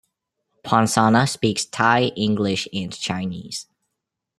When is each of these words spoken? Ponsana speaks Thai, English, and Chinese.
Ponsana 0.63 1.29
speaks 1.29 1.63
Thai, 1.65 2.05
English, 2.15 2.67
and 2.73 2.91
Chinese. 2.91 3.67